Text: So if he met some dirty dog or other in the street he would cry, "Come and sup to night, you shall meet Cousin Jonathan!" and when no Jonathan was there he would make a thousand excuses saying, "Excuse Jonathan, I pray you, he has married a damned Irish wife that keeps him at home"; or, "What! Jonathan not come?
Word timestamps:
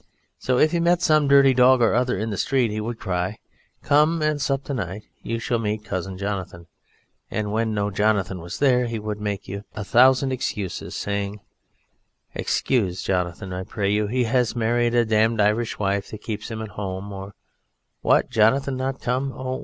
So 0.39 0.57
if 0.57 0.71
he 0.71 0.79
met 0.79 1.03
some 1.03 1.27
dirty 1.27 1.53
dog 1.53 1.79
or 1.79 1.93
other 1.93 2.17
in 2.17 2.31
the 2.31 2.37
street 2.37 2.71
he 2.71 2.81
would 2.81 2.97
cry, 2.99 3.37
"Come 3.83 4.23
and 4.23 4.41
sup 4.41 4.63
to 4.63 4.73
night, 4.73 5.03
you 5.21 5.37
shall 5.37 5.59
meet 5.59 5.85
Cousin 5.85 6.17
Jonathan!" 6.17 6.65
and 7.29 7.51
when 7.51 7.75
no 7.75 7.91
Jonathan 7.91 8.39
was 8.39 8.57
there 8.57 8.87
he 8.87 8.97
would 8.97 9.21
make 9.21 9.47
a 9.47 9.83
thousand 9.83 10.31
excuses 10.31 10.95
saying, 10.95 11.41
"Excuse 12.33 13.03
Jonathan, 13.03 13.53
I 13.53 13.63
pray 13.63 13.91
you, 13.91 14.07
he 14.07 14.23
has 14.23 14.55
married 14.55 14.95
a 14.95 15.05
damned 15.05 15.39
Irish 15.39 15.77
wife 15.77 16.09
that 16.09 16.23
keeps 16.23 16.49
him 16.49 16.63
at 16.63 16.69
home"; 16.69 17.13
or, 17.13 17.35
"What! 18.01 18.31
Jonathan 18.31 18.77
not 18.77 19.01
come? 19.01 19.31